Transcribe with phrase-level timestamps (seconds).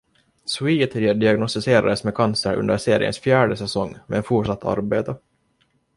[0.45, 5.15] Sweet diagnostiserades med cancer under seriens fjärde säsong, men fortsatte arbeta.